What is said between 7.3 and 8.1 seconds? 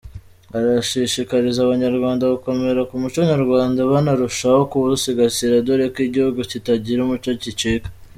gicika.